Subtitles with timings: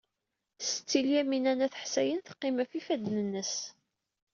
[0.69, 3.53] Setti Lyamina n At Ḥsayen teqqim ɣef yifadden-nnes.